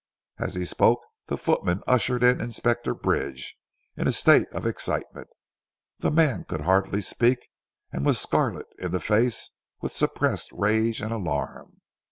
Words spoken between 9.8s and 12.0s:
suppressed rage and alarm.